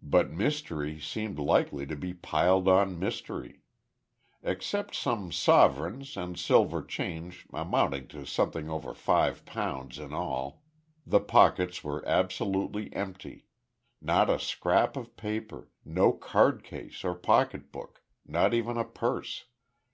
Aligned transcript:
But 0.00 0.30
mystery 0.30 0.98
seemed 0.98 1.38
likely 1.38 1.84
to 1.84 1.94
be 1.96 2.14
piled 2.14 2.66
on 2.66 2.98
mystery. 2.98 3.60
Except 4.42 4.94
some 4.94 5.30
sovereigns 5.30 6.16
and 6.16 6.38
silver 6.38 6.82
change 6.82 7.46
amounting 7.52 8.08
to 8.08 8.24
something 8.24 8.70
over 8.70 8.94
five 8.94 9.44
pounds 9.44 9.98
in 9.98 10.14
all, 10.14 10.62
the 11.06 11.20
pockets 11.20 11.84
were 11.84 12.02
absolutely 12.08 12.90
empty. 12.94 13.44
Not 14.00 14.30
a 14.30 14.38
scrap 14.38 14.96
of 14.96 15.14
paper, 15.14 15.68
no 15.84 16.10
card 16.14 16.64
case 16.64 17.04
or 17.04 17.14
pocket 17.14 17.70
book, 17.70 18.00
not 18.24 18.54
even 18.54 18.78
a 18.78 18.84
purse. 18.86 19.44